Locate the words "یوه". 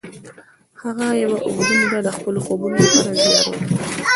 1.23-1.37